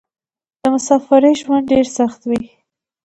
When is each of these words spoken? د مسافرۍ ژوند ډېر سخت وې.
د 0.61 0.63
مسافرۍ 0.73 1.33
ژوند 1.41 1.65
ډېر 1.71 1.85
سخت 1.97 2.21
وې. 2.29 2.41